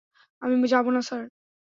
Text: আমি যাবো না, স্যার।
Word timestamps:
আমি 0.41 0.67
যাবো 0.67 0.89
না, 0.91 1.01
স্যার। 1.01 1.23